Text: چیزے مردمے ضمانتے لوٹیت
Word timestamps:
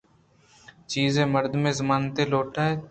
چیزے 0.91 1.23
مردمے 1.33 1.71
ضمانتے 1.79 2.23
لوٹیت 2.31 2.79